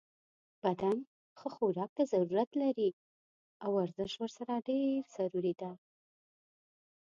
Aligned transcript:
بدن 0.65 0.97
ښه 1.37 1.47
خوراک 1.55 1.91
ته 1.97 2.03
ضرورت 2.13 2.49
لری 2.61 2.89
او 3.63 3.69
ورزش 3.79 4.11
ورسره 4.17 4.53
ډیر 4.67 4.91
ضروری 5.15 5.53
ده 5.61 5.71